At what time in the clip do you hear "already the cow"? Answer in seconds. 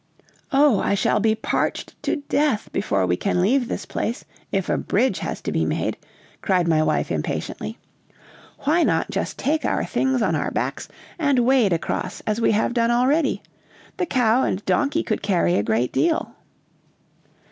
12.89-14.41